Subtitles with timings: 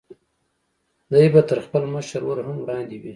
[1.11, 3.09] دی به تر خپل مشر ورور هم وړاندې وي.